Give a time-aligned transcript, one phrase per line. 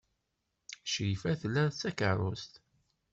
[0.91, 2.53] Crifa tla takeṛṛust.